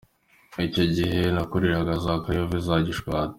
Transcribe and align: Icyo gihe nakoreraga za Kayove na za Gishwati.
Icyo 0.67 0.83
gihe 0.95 1.19
nakoreraga 1.35 1.93
za 2.03 2.13
Kayove 2.23 2.57
na 2.59 2.63
za 2.67 2.75
Gishwati. 2.85 3.29